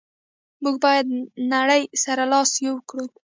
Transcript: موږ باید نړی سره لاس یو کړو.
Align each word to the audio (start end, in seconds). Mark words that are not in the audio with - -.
موږ 0.63 0.75
باید 0.85 1.07
نړی 1.53 1.81
سره 2.03 2.23
لاس 2.31 2.51
یو 2.65 2.75
کړو. 2.89 3.05